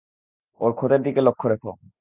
[0.61, 1.71] ওর ক্ষতের দিকে লক্ষ্য রেখো।